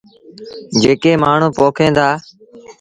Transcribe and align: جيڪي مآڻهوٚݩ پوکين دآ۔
جيڪي 0.81 1.11
مآڻهوٚݩ 1.23 1.55
پوکين 1.57 1.91
دآ۔ 1.97 2.07